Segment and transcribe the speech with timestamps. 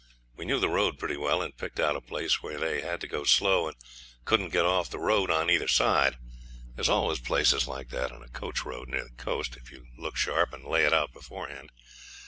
[0.35, 3.07] We knew the road pretty well, and picked out a place where they had to
[3.07, 3.77] go slow and
[4.25, 6.17] couldn't get off the road on either side.
[6.73, 10.17] There's always places like that in a coach road near the coast, if you look
[10.17, 11.71] sharp and lay it out beforehand.